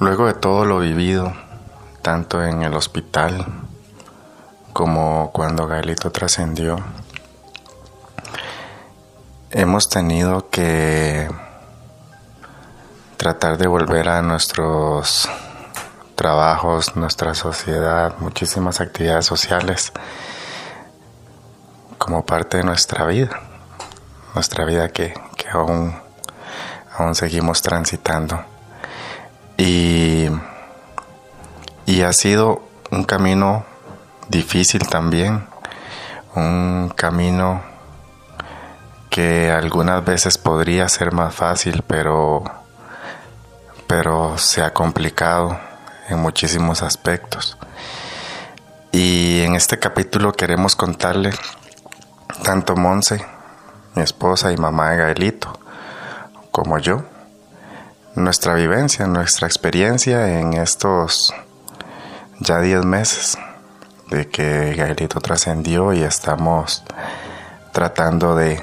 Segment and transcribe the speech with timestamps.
[0.00, 1.32] Luego de todo lo vivido,
[2.02, 3.44] tanto en el hospital
[4.72, 6.78] como cuando Gaelito trascendió,
[9.50, 11.28] hemos tenido que
[13.16, 15.28] tratar de volver a nuestros
[16.14, 19.92] trabajos, nuestra sociedad, muchísimas actividades sociales
[21.98, 23.40] como parte de nuestra vida,
[24.36, 25.12] nuestra vida que,
[25.52, 25.92] aún,
[26.96, 28.57] aún seguimos transitando.
[29.58, 30.28] Y,
[31.84, 33.66] y ha sido un camino
[34.28, 35.44] difícil también,
[36.34, 37.62] un camino
[39.10, 42.44] que algunas veces podría ser más fácil, pero,
[43.88, 45.58] pero se ha complicado
[46.08, 47.58] en muchísimos aspectos.
[48.92, 51.32] Y en este capítulo queremos contarle
[52.44, 53.24] tanto Monse,
[53.94, 55.58] mi esposa y mamá de Gaelito,
[56.52, 57.02] como yo,
[58.18, 61.32] nuestra vivencia, nuestra experiencia en estos
[62.40, 63.38] ya 10 meses
[64.10, 66.82] de que Gaelito trascendió y estamos
[67.72, 68.62] tratando de,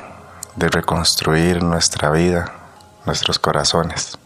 [0.55, 2.51] de reconstruir nuestra vida,
[3.05, 4.17] nuestros corazones.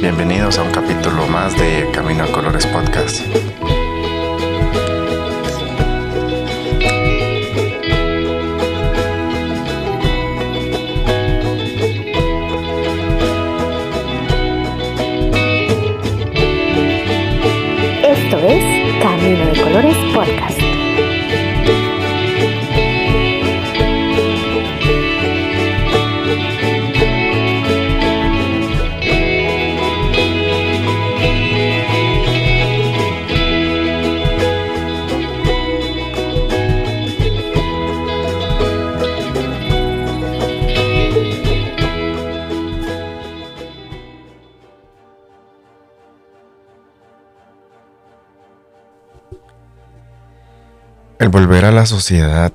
[0.00, 3.22] Bienvenidos a un capítulo más de Camino a Colores Podcast.
[19.00, 20.53] Camino de Colores Podcast.
[51.24, 52.52] El volver a la sociedad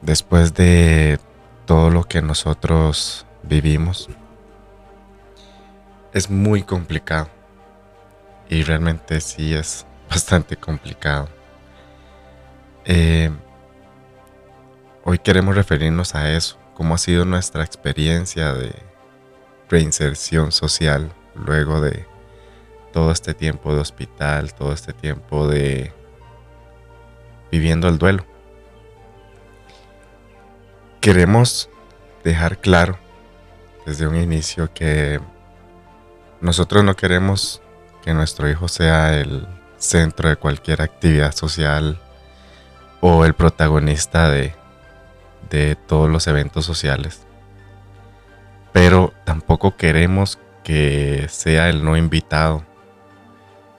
[0.00, 1.20] después de
[1.66, 4.08] todo lo que nosotros vivimos
[6.14, 7.28] es muy complicado.
[8.48, 11.28] Y realmente sí es bastante complicado.
[12.86, 13.30] Eh,
[15.04, 18.72] hoy queremos referirnos a eso, cómo ha sido nuestra experiencia de
[19.68, 22.06] reinserción social luego de
[22.94, 25.97] todo este tiempo de hospital, todo este tiempo de
[27.50, 28.24] viviendo el duelo.
[31.00, 31.70] Queremos
[32.24, 32.98] dejar claro
[33.86, 35.20] desde un inicio que
[36.40, 37.62] nosotros no queremos
[38.04, 39.46] que nuestro hijo sea el
[39.78, 42.00] centro de cualquier actividad social
[43.00, 44.54] o el protagonista de,
[45.50, 47.26] de todos los eventos sociales.
[48.72, 52.64] Pero tampoco queremos que sea el no invitado,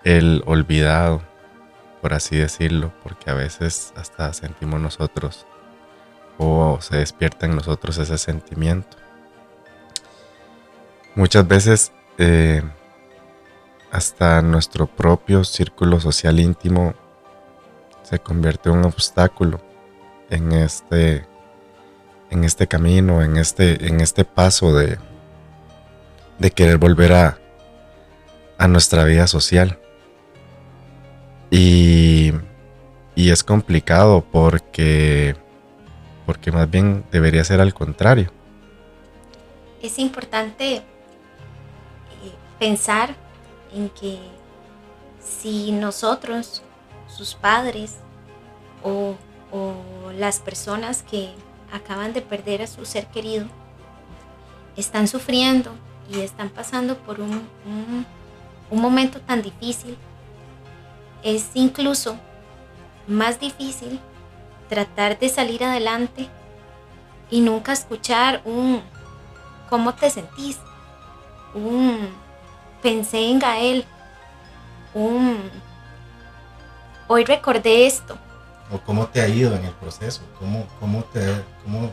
[0.03, 1.22] el olvidado,
[2.02, 5.46] por así decirlo, porque a veces hasta sentimos nosotros
[6.38, 8.98] o se despierta en nosotros ese sentimiento.
[11.16, 12.64] Muchas veces eh,
[13.92, 16.94] hasta nuestro propio círculo social íntimo
[18.04, 19.60] se convierte en un obstáculo
[20.30, 21.26] en este,
[22.30, 24.98] en este camino, en este, en este paso de,
[26.38, 27.38] de querer volver a,
[28.58, 29.80] a nuestra vida social.
[31.52, 32.34] Y,
[33.16, 35.36] es complicado porque,
[36.26, 38.32] porque más bien debería ser al contrario.
[39.82, 40.84] Es importante eh,
[42.58, 43.16] pensar
[43.74, 44.20] en que
[45.22, 46.64] si nosotros,
[47.08, 47.98] sus padres
[48.84, 49.16] o,
[50.18, 51.30] las personas que
[51.72, 53.48] acaban de perder a su ser querido,
[54.76, 55.72] están sufriendo
[56.12, 57.48] y están pasando por un,
[58.70, 59.98] un momento tan difícil,
[61.24, 62.18] es incluso
[63.07, 64.00] más difícil
[64.68, 66.28] tratar de salir adelante
[67.30, 68.81] y nunca escuchar un
[69.69, 70.57] ¿cómo te sentís?
[71.54, 72.10] un
[72.81, 73.86] pensé en Gael,
[74.94, 75.38] un
[77.07, 78.18] hoy recordé esto.
[78.72, 81.89] O cómo te ha ido en el proceso, cómo, cómo te cómo,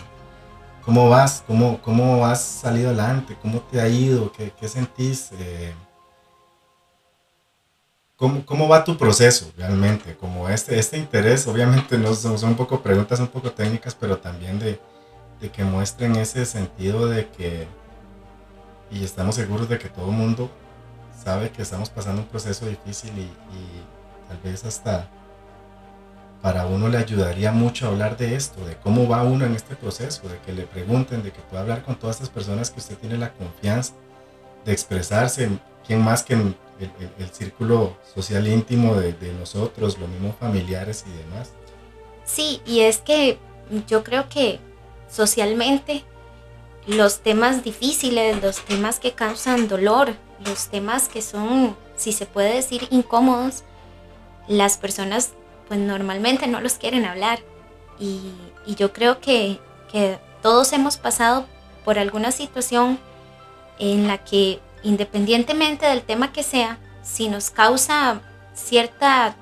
[0.84, 5.30] cómo vas, cómo, cómo has salido adelante, cómo te ha ido, qué, qué sentís.
[5.32, 5.74] Eh,
[8.16, 10.16] ¿Cómo, va tu proceso realmente?
[10.16, 14.58] Como este, este interés, obviamente no son, un poco preguntas un poco técnicas, pero también
[14.58, 14.80] de,
[15.50, 17.66] que muestren ese sentido de que,
[18.90, 20.50] y estamos seguros de que todo el mundo
[21.22, 23.28] sabe que estamos pasando un proceso difícil y,
[24.28, 25.08] tal vez hasta
[26.42, 30.26] para uno le ayudaría mucho hablar de esto, de cómo va uno en este proceso,
[30.28, 33.18] de que le pregunten, de que pueda hablar con todas estas personas que usted tiene
[33.18, 33.92] la confianza
[34.72, 35.48] expresarse,
[35.86, 36.36] quién más que
[36.78, 41.50] el, círculo social íntimo de, de, nosotros, los mismos familiares y demás.
[42.24, 43.38] Sí, y es que
[43.86, 44.58] yo creo que
[45.10, 46.04] socialmente
[46.86, 50.14] los temas difíciles, los temas que causan dolor,
[50.44, 53.64] los temas que son, si se puede decir, incómodos,
[54.48, 55.32] las personas
[55.68, 57.40] pues normalmente no los quieren hablar.
[57.98, 58.32] Y,
[58.76, 59.60] yo creo que,
[59.92, 61.46] que todos hemos pasado
[61.84, 62.98] por alguna situación
[63.78, 68.20] en la que independientemente del tema que sea, si nos causa
[68.54, 69.36] cierta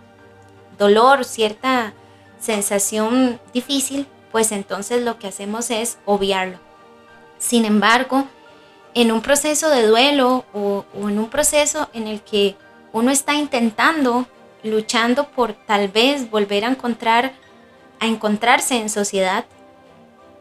[0.78, 1.94] dolor, cierta
[2.38, 6.58] sensación difícil, pues entonces lo que hacemos es obviarlo.
[7.38, 8.26] Sin embargo,
[8.94, 12.56] en un proceso de duelo o, en un proceso en el que
[12.92, 14.26] uno está intentando,
[14.62, 17.32] luchando por tal vez volver a encontrar,
[18.00, 19.44] a encontrarse en sociedad,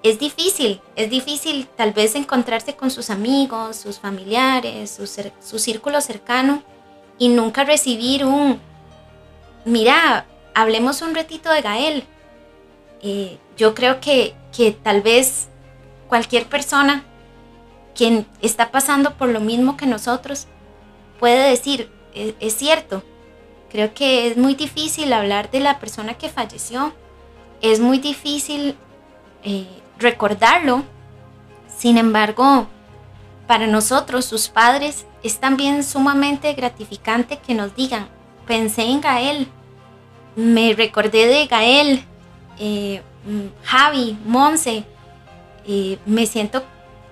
[0.04, 5.00] es difícil, es difícil tal vez encontrarse con sus amigos, sus familiares,
[5.40, 6.62] su, círculo cercano
[7.18, 8.60] y nunca recibir un,
[9.64, 12.04] mira, hablemos un ratito de Gael.
[13.02, 15.48] Eh, yo creo que, que tal vez
[16.10, 17.06] cualquier persona
[17.96, 20.48] quien está pasando por lo mismo que nosotros
[21.18, 23.04] puede decir, e, es, cierto,
[23.70, 26.94] creo que es muy difícil hablar de la persona que falleció,
[27.62, 28.76] es muy difícil
[29.44, 29.68] eh,
[30.04, 30.84] recordarlo,
[31.76, 32.68] sin embargo,
[33.48, 38.08] para nosotros, sus padres, es también sumamente gratificante que nos digan,
[38.46, 39.48] pensé en Gael,
[40.36, 42.06] me recordé de Gael,
[42.60, 44.86] eh, mm, Javi, Monse,
[45.66, 46.64] eh, me siento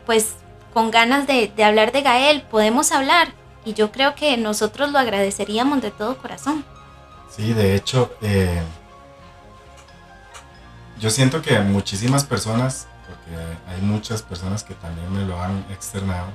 [0.06, 0.36] pues
[0.74, 3.34] con ganas de, hablar de Gael, podemos hablar.
[3.64, 6.66] Y yo creo que nosotros lo agradeceríamos de todo corazón.
[7.30, 8.62] Sí, de hecho, eh,
[11.02, 13.38] yo siento que muchísimas personas, porque
[13.68, 16.28] hay muchas personas que también me lo han externado,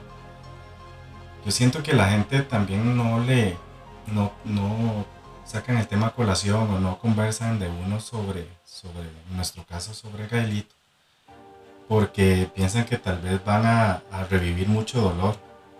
[1.44, 3.56] yo siento que la gente también no le,
[4.08, 5.06] no, no
[5.46, 10.76] sacan el tema colación o no conversan de uno sobre, sobre nuestro caso, sobre Gaelito
[11.88, 15.36] porque piensan que tal vez van a, revivir mucho dolor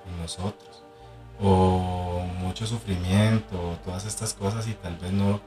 [0.07, 0.76] en nosotros
[1.41, 5.41] o mucho sufrimiento todas estas cosas y tal vez no,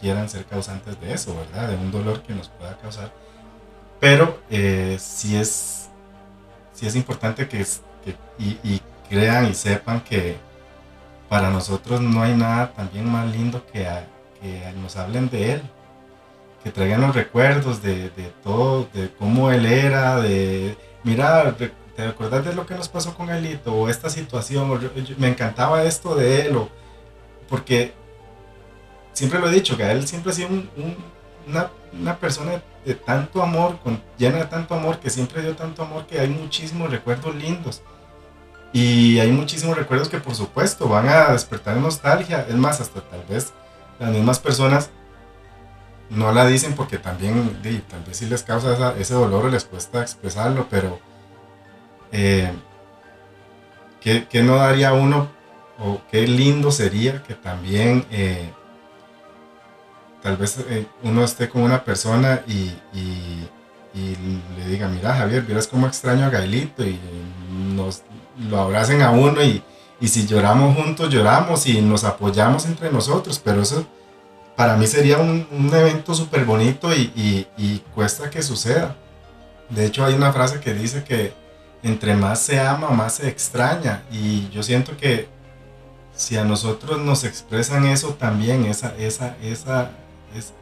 [0.00, 1.68] quieran ser causantes de eso, ¿verdad?
[1.68, 3.12] De un dolor que nos pueda causar.
[4.00, 5.88] Pero eh, sí, es,
[6.72, 7.64] sí es importante que,
[8.38, 10.36] y, crean y sepan que
[11.28, 13.86] para nosotros no hay nada también más lindo que,
[14.40, 15.62] que nos hablen de Él,
[16.66, 18.10] que traigan los recuerdos de,
[18.42, 21.54] todo, de cómo él era, de, mira,
[21.96, 23.72] ¿te acuerdas de lo que nos pasó con Elito?
[23.72, 24.78] O esta situación,
[25.18, 26.58] me encantaba esto de él,
[27.48, 27.94] porque
[29.12, 30.50] siempre lo he dicho, que él siempre ha sido
[31.46, 36.06] una, persona de tanto amor, con, llena de tanto amor, que siempre dio tanto amor,
[36.06, 37.82] que hay muchísimos recuerdos lindos.
[38.72, 42.44] Y hay muchísimos recuerdos que por supuesto van a despertar nostalgia.
[42.46, 43.54] Es más, hasta tal vez
[43.98, 44.90] las mismas personas
[46.10, 47.58] no la dicen porque también
[47.88, 51.00] tal vez sí les causa ese dolor o les cuesta expresarlo, pero
[52.18, 52.50] eh,
[54.00, 55.28] ¿qué, no daría uno
[55.78, 58.50] o qué lindo sería que también eh,
[60.22, 62.72] tal vez eh, uno esté con una persona y,
[63.94, 66.98] le diga, mira Javier, vieras cómo extraño a Gaelito y
[67.74, 68.02] nos
[68.48, 69.62] lo abracen a uno y,
[70.00, 73.86] y si lloramos juntos lloramos y nos apoyamos entre nosotros, pero eso
[74.56, 78.96] para mí sería un, evento súper bonito y, cuesta que suceda.
[79.68, 81.34] De hecho, hay una frase que dice que
[81.82, 84.02] entre más se ama, más se extraña.
[84.10, 85.28] Y yo siento que
[86.14, 89.90] si a nosotros nos expresan eso también, esa, esa, esa,
[90.34, 90.52] es,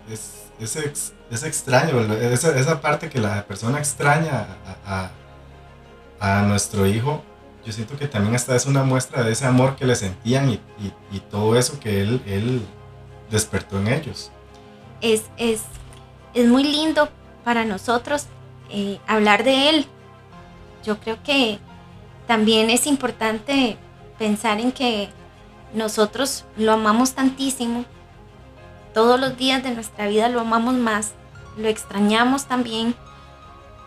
[0.61, 0.93] ese,
[1.31, 4.47] ese, extraño, esa, esa, parte que la persona extraña
[4.87, 5.11] a,
[6.47, 7.23] nuestro hijo,
[7.67, 10.61] yo siento que también esta es una muestra de ese amor que le sentían y,
[11.13, 12.63] y todo eso que él, él
[13.31, 14.31] despertó en ellos.
[15.01, 15.61] Es, es,
[16.33, 17.09] es muy lindo
[17.45, 18.27] para nosotros
[18.71, 19.87] eh, hablar de él.
[20.85, 21.59] Yo creo que
[22.27, 23.77] también es importante
[24.19, 25.09] pensar en que
[25.73, 27.85] nosotros lo amamos tantísimo.
[28.93, 31.15] Todos los días de nuestra vida lo amamos más,
[31.57, 32.95] lo extrañamos también,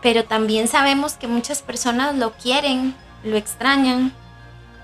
[0.02, 4.12] pero también sabemos que muchas personas lo quieren, lo extrañan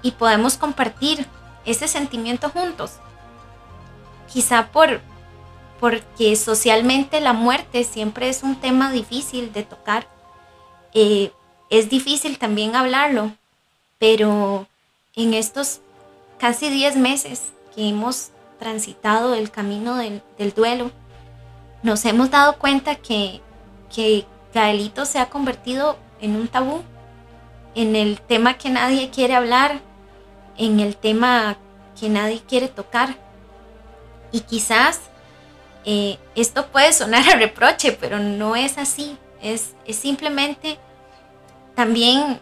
[0.03, 1.27] y podemos compartir
[1.67, 3.01] ese sentimiento juntos
[4.35, 5.01] quizá por
[5.79, 10.07] porque socialmente la muerte siempre es un tema difícil de tocar.
[10.93, 11.31] Eh,
[11.71, 13.33] es difícil también hablarlo,
[13.99, 14.67] pero
[15.17, 15.81] en estos
[16.39, 20.23] casi 10 meses que hemos transitado el camino del,
[20.55, 20.91] duelo,
[21.83, 23.41] nos hemos dado cuenta que,
[23.95, 26.83] que Gaelito se ha convertido en un tabú,
[27.75, 29.81] en el tema que nadie quiere hablar,
[30.57, 31.57] en el tema
[31.99, 33.17] que nadie quiere tocar.
[34.33, 35.01] Y quizás
[35.85, 39.19] eh, esto puede sonar a reproche, pero no es así.
[39.43, 40.79] Es, es simplemente
[41.75, 42.41] también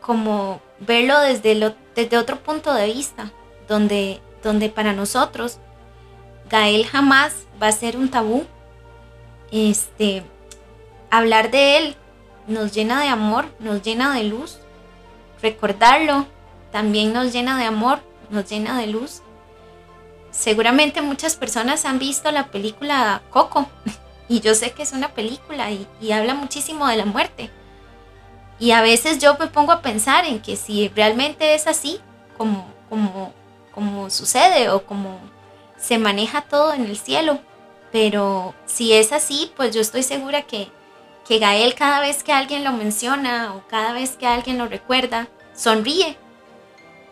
[0.00, 3.32] como verlo desde, desde otro punto de vista,
[3.68, 5.58] donde, donde para nosotros
[6.50, 8.44] Gael jamás va a ser un tabú.
[9.52, 10.24] Este,
[11.10, 11.96] hablar de él
[12.46, 14.58] nos llena de amor, nos llena de luz.
[15.40, 16.26] Recordarlo
[16.72, 19.22] también nos llena de amor, nos llena de luz.
[20.30, 23.68] Seguramente muchas personas han visto la película Coco
[24.28, 27.50] y yo sé que es una película y, y habla muchísimo de la muerte.
[28.60, 31.98] Y a veces yo me pongo a pensar en que si realmente es así,
[32.36, 33.32] como, como,
[33.74, 35.18] como sucede o como
[35.78, 37.40] se maneja todo en el cielo,
[37.90, 40.68] pero si es así, pues yo estoy segura que,
[41.26, 45.28] que Gael cada vez que alguien lo menciona o cada vez que alguien lo recuerda,
[45.54, 46.16] sonríe.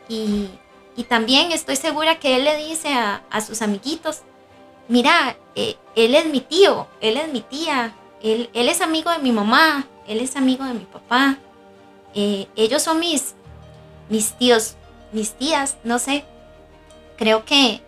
[0.08, 0.48] Y,
[0.96, 4.22] y también estoy segura que él le dice a, a sus amiguitos,
[4.88, 9.18] mira, eh, él es mi tío, él es mi tía, él, él, es amigo de
[9.18, 11.38] mi mamá, él es amigo de mi papá,
[12.14, 13.34] eh, ellos son mis,
[14.08, 14.76] mis tíos,
[15.12, 16.24] mis tías, no sé.
[17.16, 17.82] Creo que,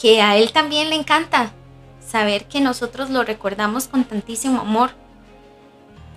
[0.00, 1.52] que a él también le encanta
[2.06, 4.90] saber que nosotros lo recordamos con tantísimo amor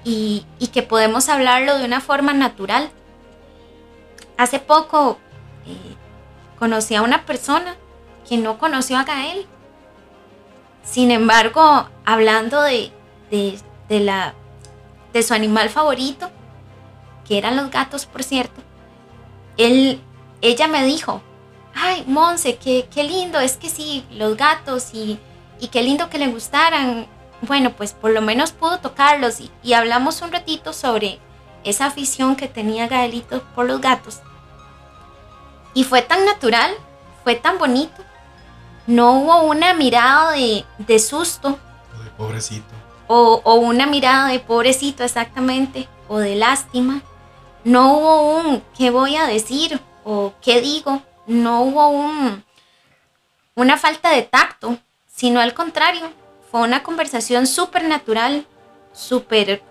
[0.03, 2.89] y, y que podemos hablarlo de una forma natural.
[4.37, 5.17] Hace poco
[5.65, 5.95] eh,
[6.57, 7.75] conocí a una persona
[8.27, 9.47] que no conoció a Gael.
[10.83, 12.91] Sin embargo, hablando de,
[13.29, 14.33] de, de, la,
[15.13, 16.29] de su animal favorito,
[17.27, 18.61] que eran los gatos, por cierto,
[19.57, 20.01] él,
[20.41, 21.21] ella me dijo,
[21.75, 25.19] ay, Monse, qué, qué lindo, es que sí, los gatos y,
[25.59, 27.07] y qué lindo que le gustaran.
[27.41, 31.19] Bueno, pues por lo menos pudo tocarlos y, y hablamos un ratito sobre
[31.63, 34.19] esa afición que tenía Gaelito por los gatos.
[35.73, 36.71] Y fue tan natural,
[37.23, 38.03] fue tan bonito.
[38.87, 41.59] No hubo una mirada de, de susto.
[42.03, 42.73] De pobrecito.
[43.11, 45.87] O, una mirada de pobrecito, exactamente.
[46.07, 47.01] O de lástima.
[47.63, 51.01] No hubo un qué voy a decir o qué digo.
[51.25, 52.43] No hubo un,
[53.55, 56.11] una falta de tacto, sino al contrario.
[56.51, 58.45] Fue una conversación súper natural,
[58.93, 59.63] súper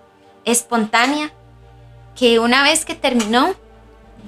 [0.43, 1.31] espontánea,
[2.15, 3.55] que una vez que terminó,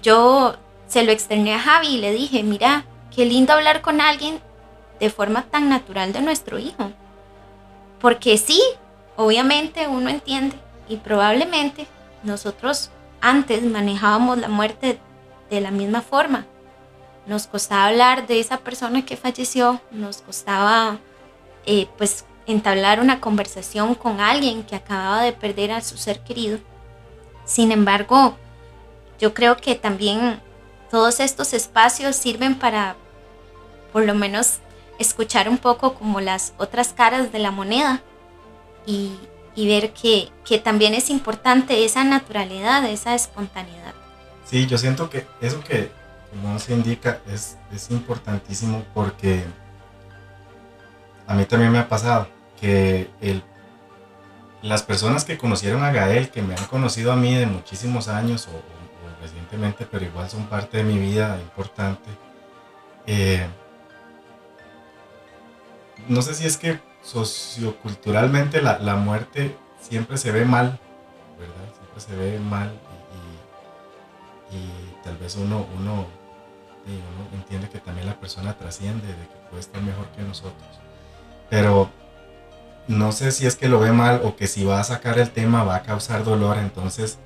[0.02, 0.56] yo
[0.88, 4.42] se lo externé a Javi y le dije, mira, qué lindo hablar con alguien
[5.02, 6.92] de forma tan natural de nuestro hijo.
[8.00, 8.62] Porque sí,
[9.16, 10.56] obviamente uno entiende
[10.88, 11.88] y probablemente
[12.24, 12.92] nosotros
[13.22, 15.00] antes manejábamos la muerte
[15.50, 16.46] de la misma forma.
[17.28, 20.98] Nos costaba hablar de esa persona que falleció, nos costaba
[21.66, 26.60] eh, pues entablar una conversación con alguien que acababa de perder a su ser querido.
[27.46, 28.36] Sin embargo,
[29.20, 30.42] yo creo que también
[30.90, 32.96] todos estos espacios sirven para,
[33.94, 34.60] por lo menos,
[35.00, 38.02] escuchar un poco como las otras caras de la moneda
[38.86, 39.18] y,
[39.56, 43.94] ver que, que, también es importante esa naturalidad, esa espontaneidad.
[44.46, 45.92] Sí, yo siento que eso que
[46.32, 49.44] como se indica es, es importantísimo porque
[51.28, 52.28] a mí también me ha pasado
[52.60, 53.44] que el,
[54.62, 58.48] las personas que conocieron a Gael, que me han conocido a mí de muchísimos años
[58.48, 58.62] o,
[59.22, 62.10] recientemente, pero igual son parte de mi vida importante.
[63.06, 63.46] Eh,
[66.08, 70.80] no sé si es que socioculturalmente la, la, muerte siempre se ve mal,
[71.40, 71.74] ¿verdad?
[71.76, 72.72] Siempre se ve mal
[74.52, 76.06] y, tal vez uno, uno,
[76.86, 80.80] uno, entiende que también la persona trasciende, de que puede estar mejor que nosotros.
[81.50, 81.90] Pero
[82.88, 85.32] no sé si es que lo ve mal o que si va a sacar el
[85.32, 87.18] tema va a causar dolor, entonces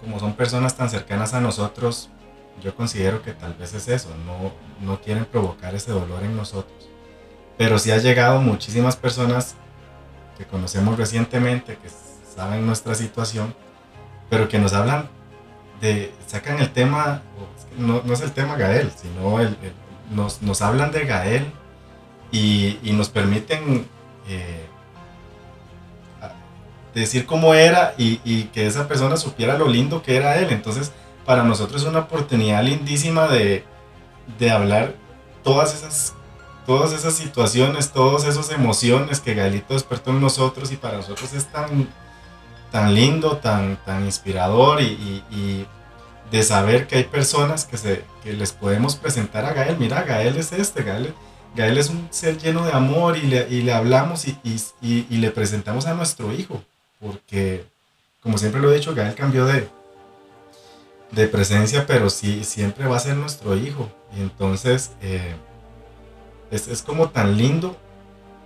[0.00, 2.08] como son personas tan cercanas a nosotros,
[2.62, 4.52] yo considero que tal vez es eso, no,
[4.84, 6.91] no quieren provocar ese dolor en nosotros.
[7.58, 9.54] Pero sí ha llegado muchísimas personas
[10.36, 11.88] que conocemos recientemente, que
[12.34, 13.54] saben nuestra situación,
[14.30, 15.08] pero que nos hablan
[15.80, 17.22] de, sacan el tema,
[17.76, 19.56] no, no es el tema Gael, sino el,
[20.10, 21.46] nos, nos, hablan de Gael
[22.30, 23.86] y, y nos permiten
[24.28, 24.66] eh,
[26.94, 30.48] decir cómo era y, y, que esa persona supiera lo lindo que era él.
[30.50, 30.92] Entonces,
[31.24, 33.64] para nosotros es una oportunidad lindísima de,
[34.38, 34.94] de hablar
[35.42, 36.14] todas esas,
[36.66, 41.46] todas esas situaciones, todas esas emociones que Galito despertó en nosotros y para nosotros es
[41.46, 41.88] tan,
[42.70, 45.66] tan lindo, tan, tan inspirador y,
[46.30, 49.76] de saber que hay personas que, se, que les podemos presentar a Gael.
[49.78, 51.12] Mira, Gael es este, Gael,
[51.54, 55.16] Gael es un ser lleno de amor y le, y le hablamos y, y, y
[55.18, 56.62] le presentamos a nuestro hijo
[57.02, 57.64] porque,
[58.22, 59.68] como siempre lo he dicho, Gael cambió de,
[61.10, 63.90] de presencia, pero sí, siempre va a ser nuestro hijo.
[64.16, 65.34] Y entonces eh,
[66.52, 67.76] es, es, como tan lindo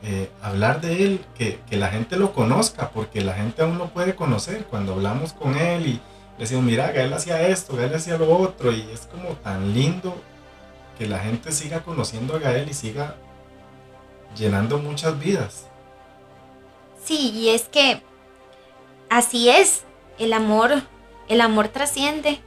[0.03, 3.89] eh, hablar de él, que, que, la gente lo conozca, porque la gente aún lo
[3.89, 4.65] puede conocer.
[4.65, 6.01] Cuando hablamos con él y le
[6.39, 10.17] decimos, mira, Gael hacía esto, Gael hacía lo otro, y es como tan lindo
[10.99, 13.17] que la gente siga conociendo a Gael y siga
[14.37, 15.67] llenando muchas vidas.
[17.05, 18.03] Sí, y es que
[19.11, 19.85] así es,
[20.19, 20.83] el amor,
[21.29, 22.41] el amor trasciende,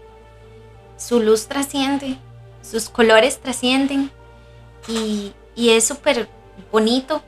[0.98, 2.18] su luz trasciende,
[2.62, 4.12] sus colores trascienden
[4.88, 6.30] y, y es súper
[6.72, 7.22] bonito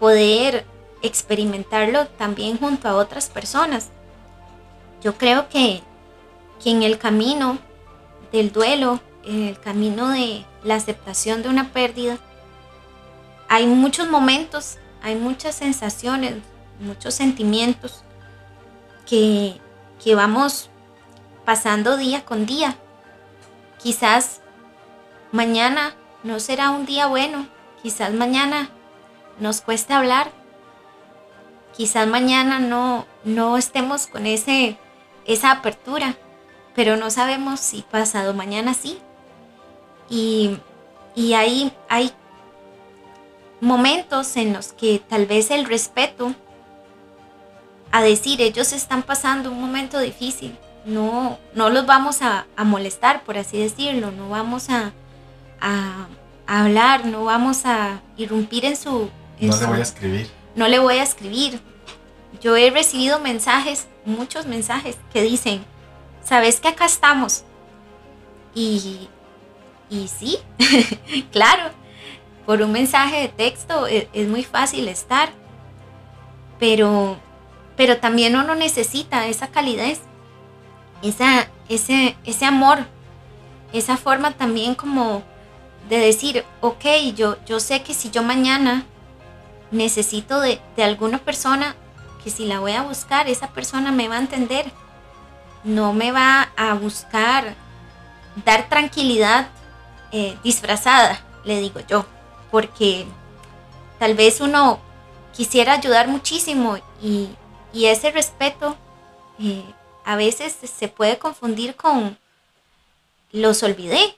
[0.00, 0.66] poder
[1.02, 3.90] experimentarlo también junto a otras personas.
[5.00, 5.80] Yo creo que,
[6.60, 7.58] que en el camino
[8.32, 12.18] del duelo, en el camino de la aceptación de una pérdida,
[13.48, 16.34] hay muchos momentos, hay muchas sensaciones,
[16.80, 18.02] muchos sentimientos
[19.06, 19.60] que,
[20.02, 20.70] que vamos
[21.44, 22.76] pasando día con día.
[23.80, 24.40] Quizás
[25.30, 25.94] mañana
[26.24, 27.46] no será un día bueno,
[27.82, 28.70] quizás mañana
[29.38, 30.32] nos cueste hablar,
[31.76, 34.76] quizás mañana no, no estemos con ese,
[35.26, 36.16] esa apertura,
[36.74, 38.98] pero no sabemos si pasado mañana sí.
[40.10, 40.58] Y,
[41.14, 42.12] y hay, hay
[43.60, 46.34] momentos en los que tal vez el respeto
[47.90, 53.38] a decir ellos están pasando un momento difícil, no, no los vamos a, molestar, por
[53.38, 54.92] así decirlo, no vamos a,
[55.64, 56.06] a,
[56.46, 59.10] hablar, no vamos a irrumpir en su...
[59.40, 60.30] no le voy a escribir.
[60.54, 61.60] No le voy a escribir.
[62.40, 65.64] Yo he recibido mensajes, muchos mensajes que dicen,
[66.22, 67.44] sabes que acá estamos.
[68.54, 69.08] Y,
[69.88, 70.38] y sí,
[71.32, 71.70] claro,
[72.44, 75.30] por un mensaje de texto es, es, muy fácil estar,
[76.60, 77.16] pero,
[77.76, 80.02] pero también uno necesita esa calidez,
[81.02, 82.86] esa, ese, ese amor,
[83.72, 85.24] esa forma también como
[85.88, 88.84] de decir, ok, yo, yo sé que si yo mañana
[89.70, 91.76] necesito de, de alguna persona,
[92.22, 94.70] que si la voy a buscar, esa persona me va a entender,
[95.62, 97.54] no me va a buscar
[98.44, 99.48] dar tranquilidad
[100.12, 102.06] eh, disfrazada, le digo yo
[102.54, 103.04] porque
[103.98, 104.78] tal vez uno
[105.32, 107.30] quisiera ayudar muchísimo y,
[107.74, 108.76] ese respeto
[109.40, 109.64] eh,
[110.04, 112.16] a veces se puede confundir con
[113.32, 114.16] los olvidé.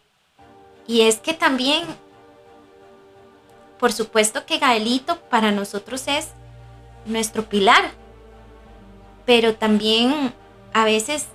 [0.87, 1.85] Y es que también,
[3.79, 6.29] por supuesto que Gaelito para nosotros es
[7.05, 7.91] nuestro pilar,
[9.25, 10.33] pero también
[10.73, 11.27] a veces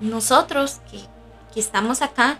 [0.00, 1.00] nosotros que,
[1.52, 2.38] que estamos acá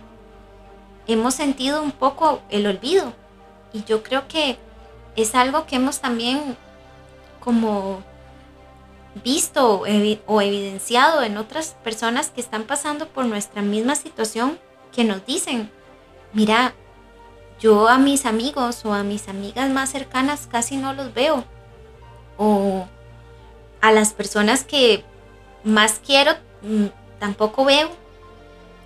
[1.07, 3.13] hemos sentido un poco el olvido.
[3.73, 4.57] Y yo creo que
[5.15, 6.57] es algo que hemos también
[7.39, 8.01] como
[9.23, 9.81] visto
[10.25, 14.57] o evidenciado en otras personas que están pasando por nuestra misma situación
[14.91, 15.69] que nos dicen,
[16.33, 16.73] mira,
[17.59, 21.45] yo a mis amigos o a mis amigas más cercanas casi no los veo.
[22.37, 22.87] O
[23.81, 25.03] a las personas que
[25.63, 26.87] más quiero mm,
[27.19, 27.89] tampoco veo.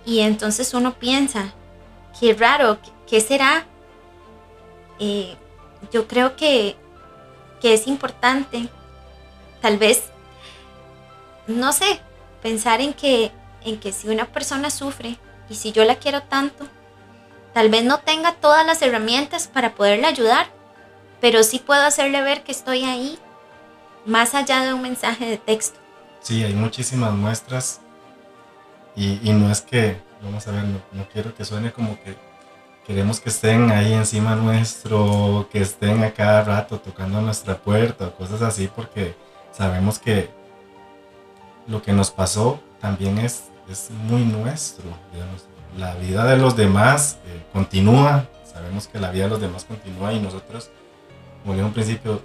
[0.04, 1.52] Y entonces uno piensa,
[2.18, 3.66] qué raro, ¿qué será?
[4.98, 5.36] Eh,
[5.92, 6.76] yo creo que,
[7.60, 8.68] que es importante,
[9.60, 10.04] tal vez,
[11.46, 12.00] no sé,
[12.42, 13.32] pensar en que,
[13.64, 16.66] en que si una persona sufre y si yo la quiero tanto,
[17.58, 20.46] tal vez no tenga todas las herramientas para poderle ayudar,
[21.20, 23.18] pero sí puedo hacerle ver que estoy ahí,
[24.06, 25.76] más allá de un mensaje de texto.
[26.20, 27.80] Sí, hay muchísimas muestras
[28.94, 32.14] y, y no es que, vamos a ver, no, no quiero que suene como que
[32.86, 38.14] queremos que estén ahí encima nuestro, que estén a cada rato tocando nuestra puerta o
[38.14, 39.16] cosas así, porque
[39.50, 40.30] sabemos que
[41.66, 44.84] lo que nos pasó también es, es muy nuestro.
[45.76, 50.12] La vida de los demás eh, continúa, sabemos que la vida de los demás continúa
[50.12, 50.70] y nosotros,
[51.42, 52.22] como dije un principio,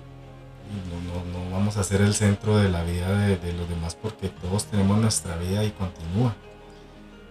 [0.89, 4.65] no, no, vamos a ser el centro de la vida de, los demás porque todos
[4.65, 6.33] tenemos nuestra vida y continúa.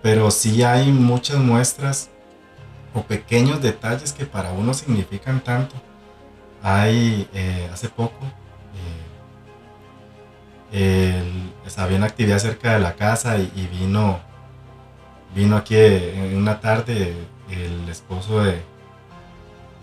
[0.03, 2.11] Pero sí hay muchas muestras
[2.95, 5.75] o pequeños detalles que para uno significan tanto.
[6.63, 8.21] Hay, eh, hace poco,
[10.73, 11.23] eh,
[11.77, 14.21] había una actividad cerca de la casa y, vino,
[15.35, 17.15] vino aquí en una tarde
[17.51, 18.63] el esposo de,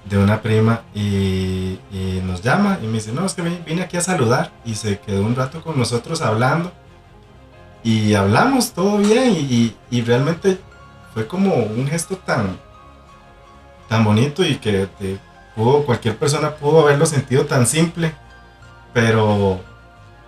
[0.05, 1.79] de una prima y,
[2.23, 5.23] nos llama y me dice, no, es que vine aquí a saludar y se quedó
[5.23, 6.71] un rato con nosotros hablando.
[7.83, 9.33] Y hablamos todo bien
[9.89, 10.59] y, realmente
[11.13, 12.57] fue como un gesto tan,
[13.87, 14.87] tan bonito y que
[15.55, 18.13] pudo, cualquier persona pudo haberlo sentido tan simple,
[18.93, 19.59] pero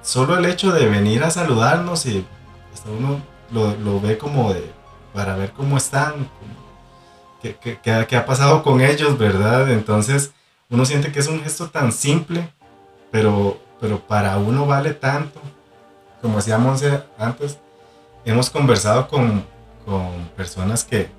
[0.02, 2.26] solo el hecho de venir a saludarnos y
[2.74, 4.72] hasta uno lo, ve como de,
[5.14, 6.30] para ver cómo están,
[7.42, 9.72] qué, ha pasado con ellos, ¿verdad?
[9.72, 10.32] Entonces
[10.70, 12.50] uno siente que es un gesto tan simple,
[13.12, 15.42] pero, pero para uno vale tanto.
[16.22, 16.84] Como decíamos
[17.18, 17.58] antes,
[18.26, 19.46] hemos conversado con,
[19.86, 21.10] con personas que,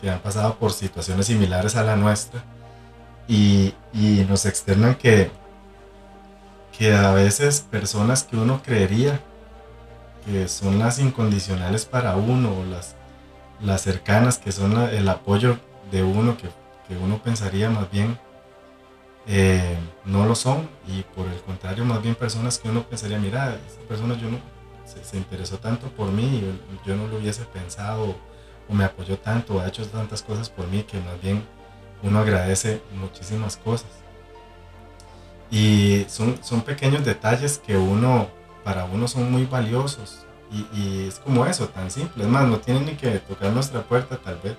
[0.00, 2.42] que, han pasado por situaciones similares a la nuestra
[3.28, 5.30] y, y nos externan que,
[6.76, 9.20] que a veces personas que uno creería
[10.24, 12.96] que son las incondicionales para uno, las,
[13.62, 15.58] las cercanas, que son el apoyo
[15.90, 16.48] de uno, que,
[16.88, 18.18] que uno pensaría más bien
[19.26, 23.58] eh, no lo son, y por el contrario, más bien personas que uno pensaría, mira,
[23.66, 24.38] esa persona yo no,
[24.84, 26.42] se, interesó tanto por mí,
[26.86, 28.16] yo, no lo hubiese pensado,
[28.68, 31.44] o me apoyó tanto, o ha hecho tantas cosas por mí, que más bien
[32.02, 33.90] uno agradece muchísimas cosas.
[35.50, 38.28] Y son, son pequeños detalles que uno
[38.64, 40.24] para uno son muy valiosos.
[40.52, 42.24] Y, es como eso, tan simple.
[42.24, 44.56] Es más, no tienen ni que tocar nuestra puerta, tal vez.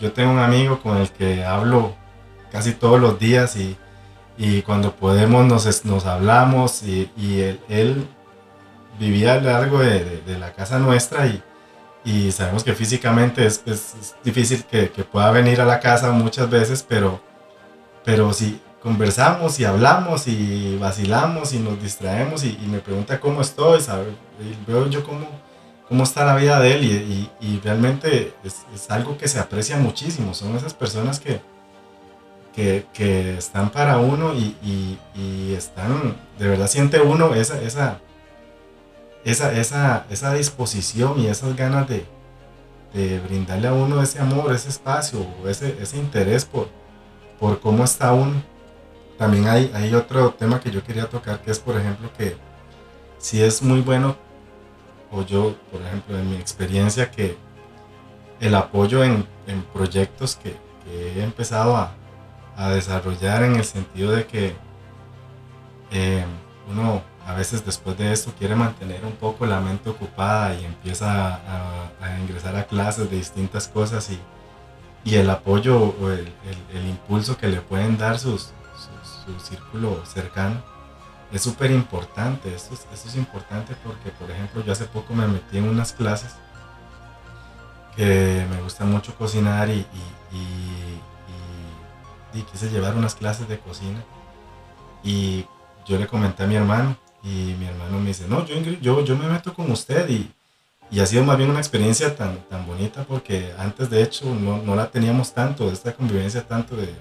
[0.00, 1.94] Yo tengo un amigo con el que hablo
[2.50, 3.76] casi todos los días y,
[4.36, 8.08] y cuando podemos nos, nos hablamos y, y él, él,
[8.98, 11.42] vivía largo de, de, la casa nuestra y,
[12.04, 16.48] y sabemos que físicamente es, es, difícil que, que, pueda venir a la casa muchas
[16.48, 17.20] veces, pero,
[18.04, 23.80] pero sí, conversamos y hablamos y vacilamos y nos distraemos y, me pregunta cómo estoy.
[23.80, 25.26] Y veo yo cómo,
[25.88, 30.34] cómo está la vida de él y, realmente es, algo que se aprecia muchísimo.
[30.34, 31.40] Son esas personas que,
[32.92, 34.98] que, están para uno y,
[35.56, 38.00] están, de verdad siente uno esa, esa,
[39.24, 42.04] esa, esa, disposición y esas ganas de,
[42.92, 46.68] de, brindarle a uno ese amor, ese espacio, ese, ese interés por,
[47.40, 48.53] por cómo está uno
[49.18, 52.36] también hay, hay otro tema que yo quería tocar, que es, por ejemplo, que
[53.18, 54.16] si es muy bueno,
[55.10, 57.36] o yo, por ejemplo, en mi experiencia, que
[58.40, 61.92] el apoyo en, en proyectos que, he empezado a,
[62.56, 64.54] a, desarrollar en el sentido de que
[65.90, 66.24] eh,
[66.70, 71.36] uno a veces después de esto quiere mantener un poco la mente ocupada y empieza
[71.36, 74.20] a, ingresar a clases de distintas cosas y,
[75.10, 76.30] y el apoyo o el,
[76.74, 78.52] el impulso que le pueden dar sus,
[79.24, 80.62] su círculo cercano,
[81.32, 82.54] es súper importante.
[82.54, 85.92] Esto es, esto es importante porque, por ejemplo, yo hace poco me metí en unas
[85.92, 86.34] clases
[87.96, 89.86] que me gusta mucho cocinar y,
[90.32, 91.00] y,
[92.50, 94.02] quise llevar unas clases de cocina.
[95.04, 95.46] Y
[95.86, 99.16] yo le comenté a mi hermano y mi hermano me dice, no, yo, yo, yo
[99.16, 100.30] me meto con usted y,
[101.00, 104.76] ha sido más bien una experiencia tan, tan bonita porque antes de hecho no, no
[104.76, 106.94] la teníamos tanto, esta convivencia tanto de,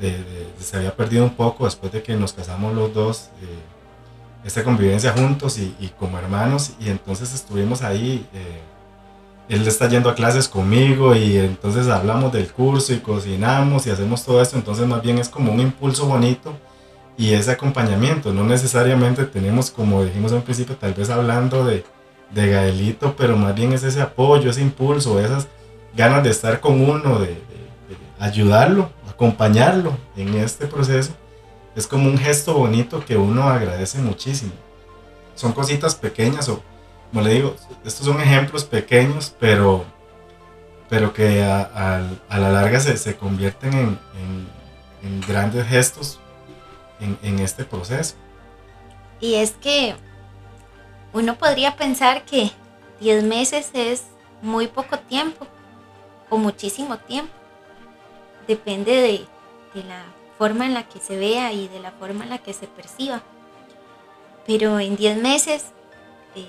[0.00, 5.12] se había perdido un poco después de que nos casamos los dos, eh, esta convivencia
[5.12, 8.60] juntos y, como hermanos, y entonces estuvimos ahí, eh,
[9.48, 14.24] él está yendo a clases conmigo y entonces hablamos del curso y cocinamos y hacemos
[14.24, 16.54] todo esto, entonces más bien es como un impulso bonito
[17.16, 21.84] y ese acompañamiento, no necesariamente tenemos, como dijimos al principio, tal vez hablando de,
[22.34, 25.46] de Gaelito, pero más bien es ese apoyo, ese impulso, esas
[25.96, 27.38] ganas de estar con uno, de
[28.18, 31.12] ayudarlo acompañarlo en este proceso
[31.76, 34.52] es como un gesto bonito que uno agradece muchísimo.
[35.34, 36.62] Son cositas pequeñas o,
[37.10, 39.84] como le digo, estos son ejemplos pequeños, pero,
[40.88, 46.18] pero que a, la larga se, convierten en, grandes gestos
[47.00, 48.14] en, en este proceso.
[49.20, 49.94] Y es que
[51.12, 52.50] uno podría pensar que
[53.00, 54.04] 10 meses es
[54.42, 55.46] muy poco tiempo
[56.30, 57.32] o muchísimo tiempo
[58.46, 60.04] depende de, la
[60.38, 63.22] forma en la que se vea y de la forma en la que se perciba.
[64.46, 65.66] Pero en 10 meses
[66.36, 66.46] eh,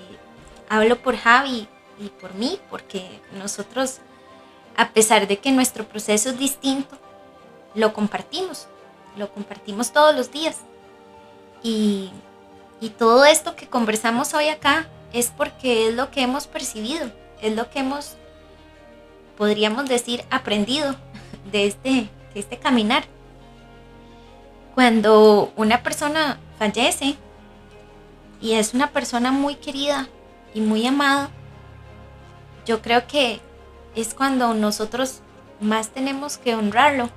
[0.68, 3.98] hablo por Javi y por mí, porque nosotros,
[4.76, 6.96] a pesar de que nuestro proceso es distinto,
[7.74, 8.68] lo compartimos,
[9.16, 10.58] lo compartimos todos los días.
[11.62, 12.12] Y,
[12.80, 17.56] y todo esto que conversamos hoy acá es porque es lo que hemos percibido, es
[17.56, 18.16] lo que hemos,
[19.36, 20.94] podríamos decir, aprendido
[21.50, 23.04] de este, este caminar.
[24.74, 27.16] Cuando una persona fallece
[28.40, 30.08] y es una persona muy querida
[30.54, 31.30] y muy amada,
[32.66, 33.40] yo creo que
[33.94, 35.20] es cuando nosotros
[35.60, 37.08] más tenemos que honrarlo.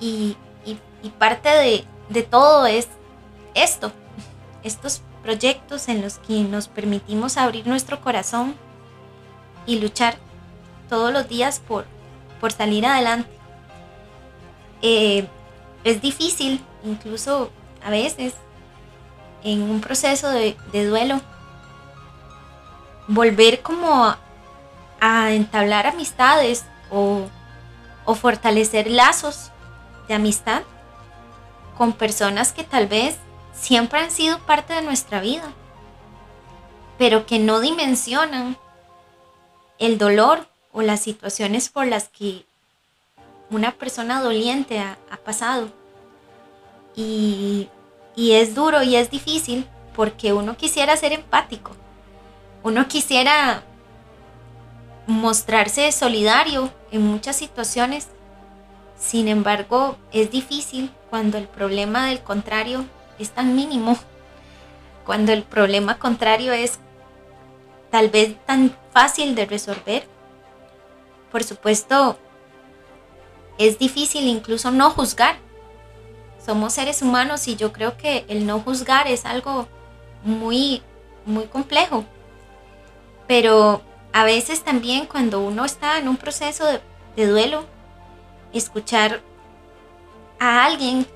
[0.00, 0.36] Y,
[1.18, 2.88] parte de, de todo es
[3.54, 3.92] esto,
[4.62, 8.54] estos proyectos en los que nos permitimos abrir nuestro corazón
[9.66, 10.16] y luchar
[10.88, 11.86] todos los días por,
[12.42, 13.30] por salir adelante.
[14.82, 15.28] Eh,
[15.84, 17.52] es difícil, incluso
[17.84, 18.34] a veces,
[19.44, 21.20] en un proceso de, duelo,
[23.06, 24.12] volver como
[25.00, 27.28] a, entablar amistades o
[28.20, 29.50] fortalecer lazos
[30.08, 30.62] de amistad
[31.78, 33.16] con personas que tal vez
[33.54, 35.44] siempre han sido parte de nuestra vida,
[36.98, 38.56] pero que no dimensionan
[39.78, 42.44] el dolor o las situaciones por las que
[43.50, 45.70] una persona doliente ha, pasado.
[46.96, 47.68] Y,
[48.16, 51.72] y es duro y es difícil porque uno quisiera ser empático,
[52.62, 53.62] uno quisiera
[55.06, 58.08] mostrarse solidario en muchas situaciones,
[58.98, 62.84] sin embargo es difícil cuando el problema del contrario
[63.18, 63.98] es tan mínimo,
[65.04, 66.78] cuando el problema contrario es
[67.90, 70.08] tal vez tan fácil de resolver.
[71.32, 72.18] Por supuesto,
[73.58, 75.36] es difícil incluso no juzgar.
[76.44, 79.66] Somos seres humanos y yo creo que el no juzgar es algo
[80.22, 80.82] muy,
[81.24, 82.04] muy complejo.
[83.26, 83.80] Pero
[84.12, 86.80] a veces también cuando uno está en un proceso de,
[87.16, 87.64] de duelo,
[88.52, 89.22] escuchar
[90.38, 91.06] a alguien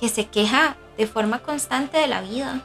[0.00, 2.62] que se queja de forma constante de la vida,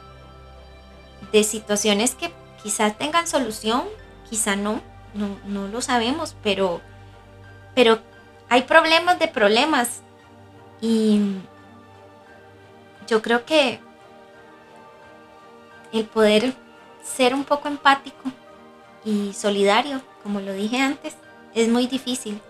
[1.30, 2.32] de situaciones que
[2.62, 3.84] quizás tengan solución,
[4.30, 4.80] quizá no,
[5.16, 6.80] no, lo sabemos, pero,
[7.74, 8.00] pero
[8.48, 10.02] hay problemas de problemas
[10.80, 11.20] y
[13.06, 13.80] yo creo que
[15.92, 16.54] el poder
[17.02, 18.30] ser un poco empático
[19.04, 21.16] y solidario, como lo dije antes,
[21.54, 22.40] es muy difícil.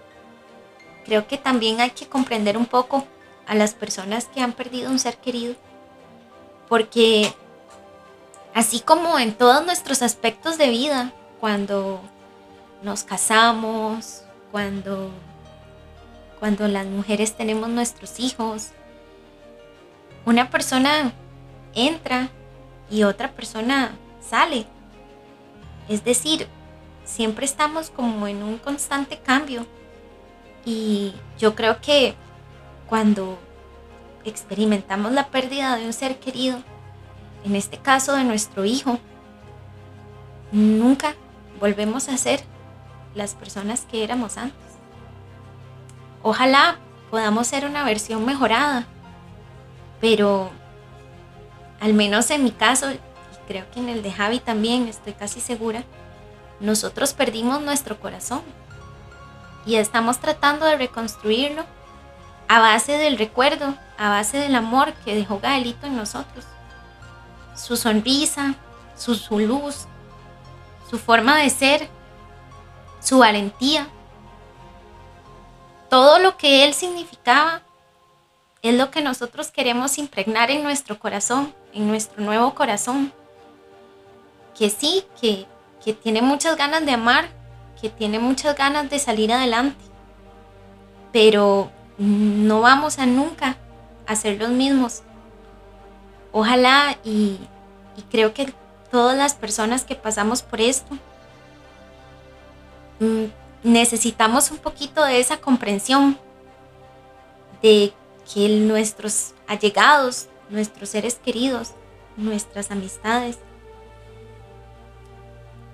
[1.05, 3.07] Creo que también hay que comprender un poco
[3.47, 5.55] a las personas que han perdido un ser querido,
[6.69, 7.33] porque
[8.55, 12.01] así como en todos nuestros aspectos de vida, cuando
[12.83, 15.11] nos casamos, cuando,
[16.39, 18.71] cuando las mujeres tenemos nuestros hijos,
[20.25, 21.13] una persona
[21.75, 22.31] entra
[22.91, 24.67] y otra persona sale.
[25.89, 26.49] Es decir,
[27.05, 29.67] siempre estamos como en un constante cambio.
[30.65, 32.15] Y yo creo que
[32.89, 33.39] cuando
[34.25, 36.59] experimentamos la pérdida de un ser querido,
[37.45, 38.99] en este caso de nuestro hijo,
[40.51, 41.15] nunca
[41.61, 42.43] volvemos a ser
[43.17, 44.57] las personas que éramos antes.
[46.23, 46.79] Ojalá
[47.11, 48.87] podamos ser una versión mejorada,
[50.01, 50.51] pero
[51.81, 53.01] al menos en mi caso, y
[53.49, 55.85] creo que en el de Javi también, estoy casi segura,
[56.61, 58.43] nosotros perdimos nuestro corazón
[59.65, 61.65] y estamos tratando de reconstruirlo
[62.49, 66.45] a base del recuerdo, a base del amor que dejó Gaelito en nosotros.
[67.57, 68.55] Su sonrisa,
[68.97, 69.87] su, su luz,
[70.89, 71.89] su forma de ser,
[73.01, 73.89] su valentía.
[75.89, 77.63] Todo lo que él significaba
[78.63, 83.13] es lo que nosotros queremos impregnar en nuestro corazón, en nuestro nuevo corazón.
[84.59, 85.47] Que sí, que,
[85.85, 87.29] que tiene muchas ganas de amar,
[87.81, 89.85] que tiene muchas ganas de salir adelante.
[91.13, 93.57] Pero no vamos a nunca
[94.07, 95.03] a ser los mismos.
[96.33, 97.39] Ojalá y,
[98.11, 98.53] creo que
[98.91, 100.97] todas las personas que pasamos por esto
[103.63, 106.19] necesitamos un poquito de esa comprensión
[107.63, 107.93] de
[108.33, 111.73] que nuestros allegados, nuestros seres queridos,
[112.17, 113.39] nuestras amistades,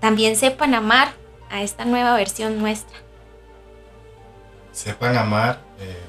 [0.00, 1.14] también sepan amar
[1.50, 2.98] a esta nueva versión nuestra.
[4.72, 6.02] Sepan amar eh,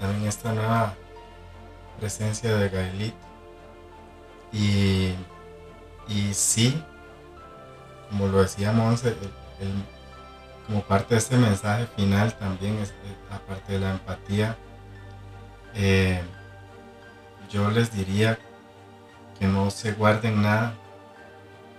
[0.00, 0.94] también esta nueva
[2.00, 3.16] presencia de Gaelito
[4.52, 5.12] y,
[6.08, 6.82] y sí,
[8.08, 9.02] como lo decíamos,
[10.66, 12.92] como parte de este mensaje final también, es,
[13.30, 14.56] aparte de la empatía,
[15.74, 16.20] eh,
[17.50, 18.38] yo les diría
[19.38, 20.74] que no se guarden nada,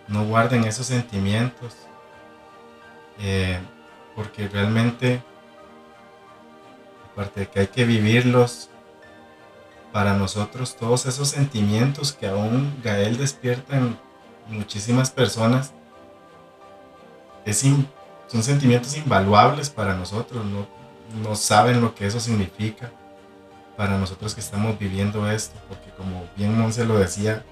[0.08, 1.76] no guarden esos sentimientos,
[3.20, 3.60] eh,
[4.15, 5.22] porque realmente,
[7.12, 8.70] aparte de que hay que vivirlos,
[9.92, 13.98] para nosotros todos esos sentimientos que aún Gael despierta en
[14.48, 15.74] muchísimas personas
[17.45, 20.67] son sentimientos invaluables para nosotros, no,
[21.21, 22.91] no saben lo que eso significa
[23.78, 27.45] para nosotros que estamos viviendo esto, porque como bien Monse lo decía,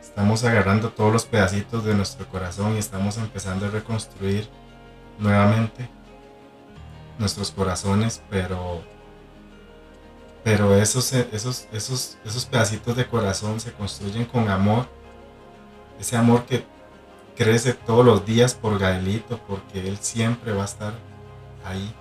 [0.00, 4.48] estamos agarrando todos los pedacitos de nuestro corazón y estamos empezando a reconstruir
[5.18, 5.88] nuevamente
[7.18, 8.82] nuestros corazones, pero
[10.44, 14.86] pero esos, esos, esos, esos pedacitos de corazón se construyen con amor.
[16.00, 16.64] Ese amor que
[17.36, 20.94] crece todos los días por Gaelito, porque él siempre va a estar
[21.64, 21.94] ahí.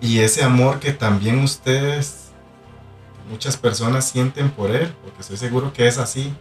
[0.00, 2.30] Y ese amor que también ustedes,
[3.28, 6.32] muchas personas sienten por él, porque estoy seguro que es así.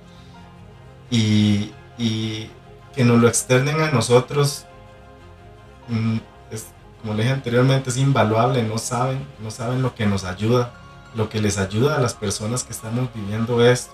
[1.12, 2.50] Y, y
[2.96, 4.66] que nos lo externen a nosotros,
[5.88, 6.18] mm,
[7.02, 10.74] como le dije anteriormente, es invaluable, no saben, no saben lo que nos ayuda,
[11.16, 13.94] lo que les ayuda a las personas que estamos viviendo esto.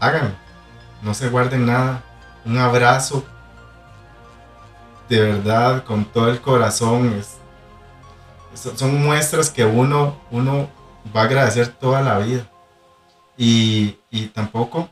[0.00, 0.36] Hagan,
[1.02, 2.02] no se guarden nada,
[2.44, 3.24] un abrazo
[5.08, 7.20] de verdad, con todo el corazón,
[8.54, 10.68] son muestras que uno, uno
[11.14, 12.48] va a agradecer toda la vida.
[13.36, 14.88] Y, y tampoco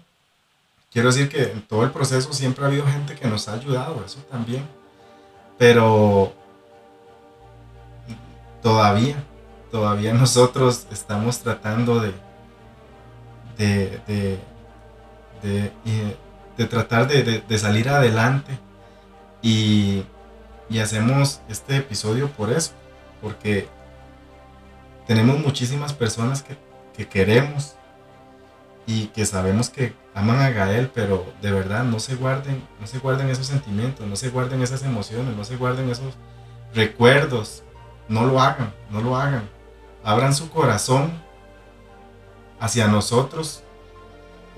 [0.93, 4.03] quiero decir que en todo el proceso siempre ha habido gente que nos ha ayudado,
[4.05, 4.67] eso también.
[5.57, 6.33] Pero
[8.63, 9.17] todavía,
[9.71, 12.13] todavía nosotros estamos tratando de,
[13.57, 14.41] de,
[16.69, 18.59] tratar de, salir adelante
[19.43, 20.05] y,
[20.69, 22.73] y hacemos este episodio por eso,
[23.21, 23.69] porque
[25.07, 26.57] tenemos muchísimas personas que,
[26.97, 27.75] que queremos
[28.87, 32.99] y que sabemos que aman a Gael, pero de verdad no se guarden, no se
[32.99, 36.15] guarden esos sentimientos, no se guarden esas emociones, no se guarden esos
[36.75, 37.63] recuerdos.
[38.09, 39.49] No lo hagan, no lo hagan.
[40.03, 41.13] Abran su corazón
[42.59, 43.63] hacia nosotros,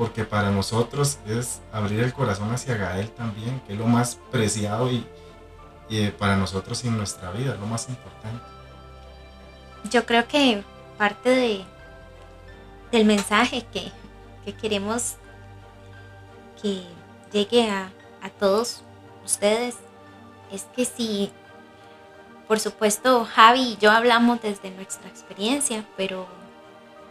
[0.00, 4.90] porque para nosotros es abrir el corazón hacia Gael también, que es lo más preciado
[4.90, 5.06] y,
[5.90, 8.42] y para nosotros en nuestra vida, lo más importante.
[9.90, 10.64] Yo creo que
[10.96, 11.64] parte de,
[12.90, 13.92] del mensaje que,
[14.42, 15.16] que queremos
[16.62, 16.82] que
[17.30, 17.92] llegue a,
[18.38, 18.82] todos
[19.22, 19.76] ustedes
[20.50, 21.30] es que si,
[22.48, 26.26] por supuesto, Javi y yo hablamos desde nuestra experiencia, pero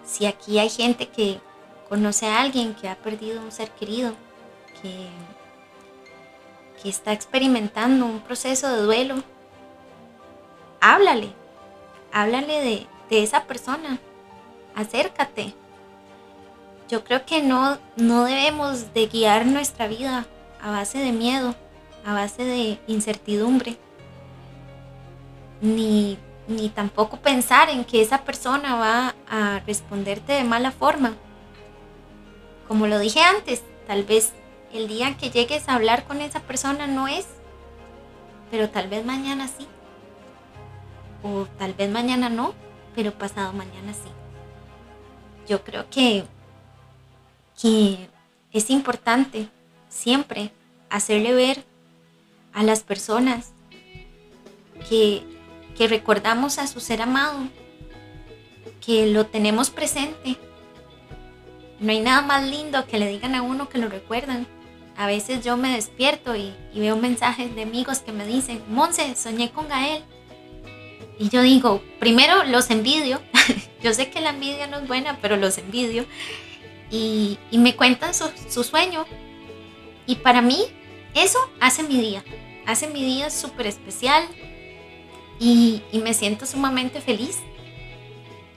[0.03, 1.39] si aquí hay gente que
[1.89, 4.13] conoce a alguien que ha perdido un ser querido,
[4.81, 5.09] que,
[6.81, 9.23] que está experimentando un proceso de duelo,
[10.79, 11.33] háblale,
[12.13, 13.99] háblale de, de esa persona,
[14.75, 15.53] acércate,
[16.87, 20.25] yo creo que no, no debemos de guiar nuestra vida
[20.61, 21.55] a base de miedo,
[22.05, 23.77] a base de incertidumbre,
[25.61, 31.13] ni, ni tampoco pensar en que esa persona va a responderte de mala forma.
[32.69, 34.31] Como lo dije antes, tal vez
[34.71, 37.25] el día que llegues a hablar con esa persona no es,
[38.51, 39.67] pero tal vez mañana sí.
[41.23, 42.53] O tal vez mañana no,
[42.95, 44.09] pero pasado mañana sí.
[45.47, 46.23] Yo creo que
[47.61, 48.09] que
[48.53, 49.49] es importante
[49.89, 50.51] siempre
[50.89, 51.63] hacerle ver
[52.53, 53.51] a las personas
[54.89, 55.23] que,
[55.75, 57.39] que recordamos a su ser amado,
[58.79, 60.37] que lo tenemos presente.
[61.79, 64.47] No hay nada más lindo que le digan a uno que lo recuerdan.
[64.97, 69.15] A veces yo me despierto y, y veo mensajes de amigos que me dicen, Monse,
[69.15, 70.03] soñé con Gael.
[71.17, 73.21] Y yo digo, primero los envidio.
[73.81, 76.05] yo sé que la envidia no es buena, pero los envidio
[76.91, 79.05] y, me cuentan su, sueño.
[80.05, 80.65] Y para mí
[81.13, 82.23] eso hace mi día,
[82.65, 84.27] hace mi día súper especial
[85.39, 87.39] y, me siento sumamente feliz.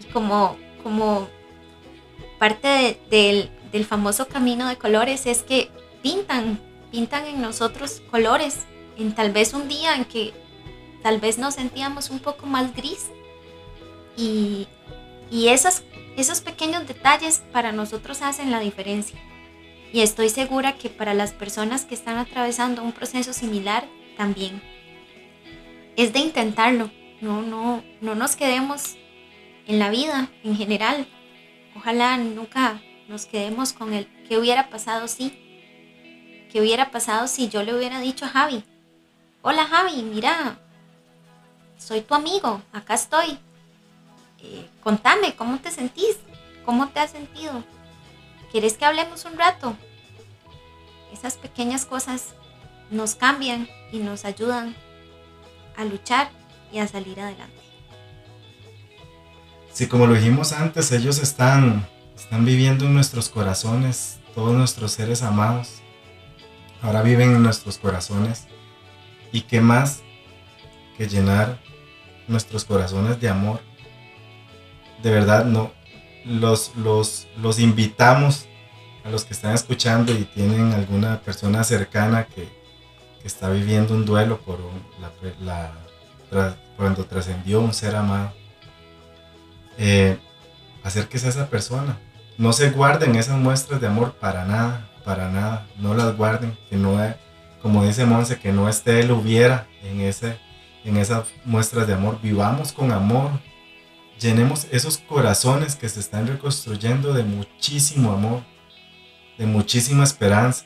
[0.01, 1.29] Y como, como
[2.43, 5.71] parte del, del famoso camino de colores es que
[6.03, 6.59] pintan,
[6.91, 8.67] pintan en nosotros colores,
[8.99, 10.33] en tal vez un día en que
[11.05, 13.13] tal vez nos sentíamos un poco más gris.
[14.17, 14.67] Y,
[15.31, 15.85] y esas
[16.17, 19.21] esos pequeños detalles para nosotros hacen la diferencia.
[19.93, 24.61] Y estoy segura que para las personas que están atravesando un proceso similar también.
[25.95, 26.91] Es de intentarlo.
[27.21, 28.97] No, no, no nos quedemos
[29.69, 31.07] en la vida en general.
[31.77, 35.31] Ojalá nunca nos quedemos con el qué hubiera pasado si.
[36.51, 38.65] ¿Qué hubiera pasado si yo le hubiera dicho a Javi?
[39.41, 40.59] Hola Javi, mira,
[41.79, 43.39] soy tu amigo, acá estoy,
[44.39, 46.19] eh, contame, ¿cómo te sentís?
[46.65, 47.65] ¿Cómo te has sentido?
[48.53, 49.75] ¿Quieres que hablemos un rato?
[51.13, 52.35] Esas pequeñas cosas
[52.91, 54.77] nos cambian y nos ayudan
[55.77, 56.31] a luchar
[56.73, 57.72] y a salir adelante.
[59.73, 65.23] Sí, como lo dijimos antes, ellos están, están viviendo en nuestros corazones, todos nuestros seres
[65.23, 65.81] amados.
[66.83, 68.47] Ahora viven en nuestros corazones.
[69.33, 70.03] ¿Y qué más
[70.99, 71.59] que llenar
[72.29, 73.61] nuestros corazones de amor
[75.03, 75.73] de verdad no
[76.25, 78.47] los, los, los invitamos
[79.05, 82.49] a los que están escuchando y tienen alguna persona cercana que,
[83.25, 84.59] está viviendo un duelo por
[85.45, 85.73] la,
[86.77, 88.33] cuando trascendió un ser amado.
[89.79, 90.19] Eh,
[90.83, 91.99] acérquese a esa persona.
[92.39, 95.67] No se guarden esas muestras de amor para nada, para nada.
[95.79, 96.57] No las guarden.
[96.69, 96.99] Que no,
[97.63, 100.39] como dice Monse, que no esté él hubiera en, ese,
[100.85, 102.19] en esas muestras de amor.
[102.21, 103.31] Vivamos con amor,
[104.19, 108.43] llenemos esos corazones que se están reconstruyendo de muchísimo amor,
[109.39, 110.65] de muchísima esperanza.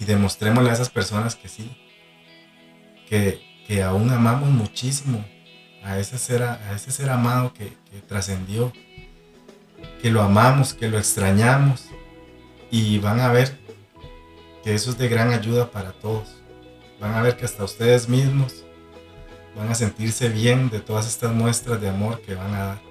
[0.00, 1.70] y demostrémosle a esas personas que sí,
[3.08, 5.24] que, que aún amamos muchísimo
[5.84, 8.72] a ese ser, a ese ser amado que, que trascendió,
[10.02, 11.86] que lo amamos, que lo extrañamos
[12.70, 13.56] y van a ver
[14.64, 16.42] que eso es de gran ayuda para todos.
[17.00, 18.64] Van a ver que hasta ustedes mismos
[19.56, 22.82] van a sentirse bien de todas estas muestras de amor que van a dar.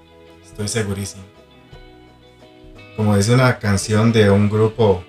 [0.44, 1.24] Estoy segurísimo.
[2.96, 5.04] Como dice una canción de un grupo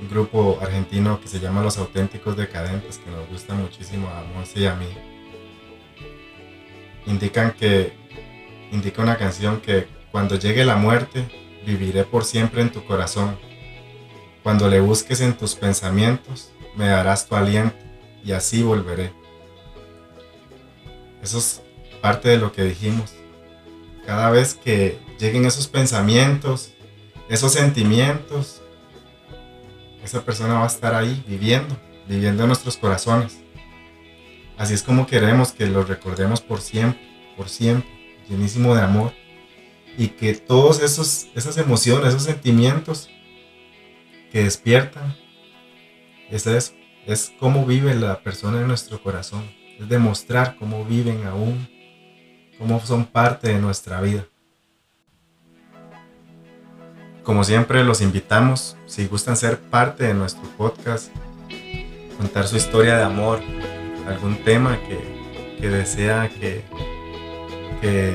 [0.00, 4.60] un grupo argentino que se llama Los Auténticos Decadentes, que nos gusta muchísimo a Monse
[4.60, 4.88] y a mí.
[7.06, 7.94] Indican que,
[8.72, 11.26] indica una canción que cuando llegue la muerte,
[11.66, 13.38] viviré por siempre en tu corazón.
[14.42, 17.76] Cuando le busques en tus pensamientos, me darás tu aliento
[18.24, 19.12] y así volveré.
[21.22, 21.62] Eso es
[22.00, 23.14] parte de lo que dijimos.
[24.06, 26.72] Cada vez que lleguen esos pensamientos,
[27.28, 28.62] esos sentimientos,
[30.04, 33.38] esa persona va a estar ahí viviendo, viviendo en nuestros corazones.
[34.56, 37.00] Así es como queremos que lo recordemos por siempre,
[37.36, 37.90] por siempre,
[38.28, 39.12] llenísimo de amor.
[39.98, 43.08] Y que esos, esas emociones, esos sentimientos
[44.30, 45.16] que despiertan,
[46.30, 46.74] es eso,
[47.06, 49.50] es cómo vive la persona en nuestro corazón.
[49.78, 51.68] Es demostrar cómo viven aún,
[52.58, 54.26] cómo son parte de nuestra vida.
[57.22, 61.10] Como siempre, los invitamos, si gustan ser parte de nuestro podcast,
[62.18, 63.40] contar su historia de amor,
[64.06, 66.64] algún tema que, que desea que,
[67.80, 68.14] que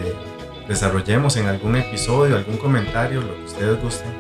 [0.68, 4.12] desarrollemos en algún episodio, algún comentario, lo que ustedes gusten,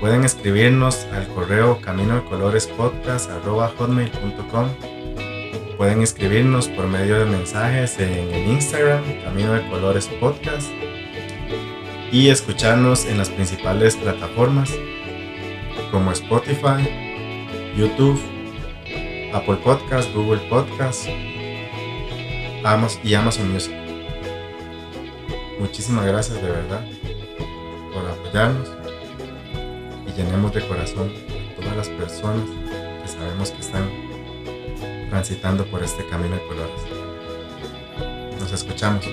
[0.00, 2.66] pueden escribirnos al correo camino de colores
[5.76, 10.68] pueden escribirnos por medio de mensajes en el Instagram camino de colores podcast
[12.12, 14.70] y escucharnos en las principales plataformas
[15.90, 16.86] como Spotify,
[17.76, 18.20] YouTube,
[19.32, 21.08] Apple Podcast, Google Podcast
[23.02, 23.79] y Amazon Music.
[25.60, 26.82] Muchísimas gracias de verdad
[27.92, 28.70] por apoyarnos
[30.06, 31.12] y llenemos de corazón
[31.52, 32.48] a todas las personas
[33.02, 33.90] que sabemos que están
[35.10, 36.80] transitando por este camino de colores.
[38.40, 39.04] Nos escuchamos.